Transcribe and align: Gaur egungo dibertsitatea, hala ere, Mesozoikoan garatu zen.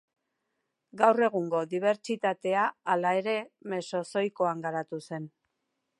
Gaur 1.01 1.19
egungo 1.27 1.59
dibertsitatea, 1.73 2.65
hala 2.95 3.13
ere, 3.21 3.35
Mesozoikoan 3.75 4.69
garatu 4.69 5.05
zen. 5.09 5.33